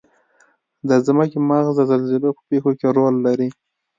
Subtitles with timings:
[0.89, 3.49] د ځمکې مغز د زلزلې په پیښو کې رول لري.